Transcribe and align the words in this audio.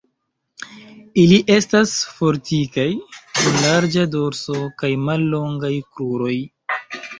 Ili 1.23 1.37
estas 1.55 1.93
fortikaj, 2.21 2.87
kun 3.41 3.61
larĝa 3.67 4.07
dorso 4.17 4.59
kaj 4.83 4.93
mallongaj 5.07 5.73
kruroj. 5.93 6.35